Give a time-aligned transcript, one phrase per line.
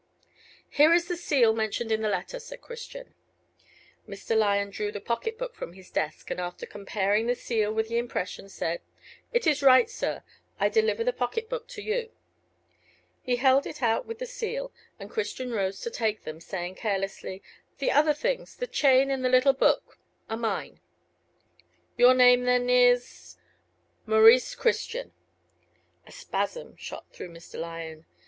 [0.67, 3.13] "Here is the seal mentioned in the letter," said Christian.
[4.07, 4.35] Mr.
[4.35, 7.99] Lyon drew the pocket book from his desk, and after comparing the seal with the
[7.99, 8.81] impression, said,
[9.31, 10.23] "It is right, sir:
[10.59, 12.09] I deliver the pocket book to you."
[13.21, 17.43] He held it out with the seal, and Christian rose to take them, saying carelessly,
[17.77, 20.81] "The other things the chain and the little book are mine."
[21.95, 23.37] "Your name then is"
[24.07, 25.13] "Maurice Christian."
[26.07, 27.59] A spasm shot through Mr.
[27.59, 28.07] Lyon.